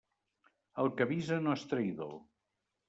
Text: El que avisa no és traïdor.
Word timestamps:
El 0.85 0.89
que 0.95 1.07
avisa 1.07 1.41
no 1.45 1.55
és 1.61 1.69
traïdor. 1.75 2.21